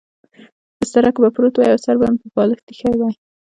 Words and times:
په 0.77 0.83
بستره 0.85 1.09
کې 1.13 1.19
به 1.23 1.29
پروت 1.35 1.53
وای 1.55 1.69
او 1.73 1.83
سر 1.85 1.95
به 1.99 2.05
مې 2.11 2.17
پر 2.21 2.29
بالښت 2.35 2.65
اېښی 2.69 2.91
و. 2.97 3.01